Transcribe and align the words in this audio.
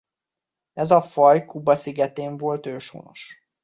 Ez 0.73 0.91
a 0.91 1.01
faj 1.01 1.45
Kuba 1.45 1.75
szigetén 1.75 2.37
volt 2.37 2.65
őshonos. 2.65 3.41